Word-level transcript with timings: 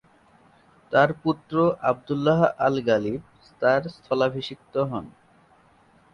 তার 0.93 1.09
পুত্র 1.23 1.55
আবদুল্লাহ 1.81 2.39
আল-গালিব 2.59 3.21
তার 3.61 3.81
স্থলাভিষিক্ত 3.95 4.73
হন। 4.91 5.05